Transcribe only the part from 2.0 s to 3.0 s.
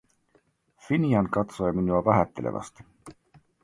vähättelevästi: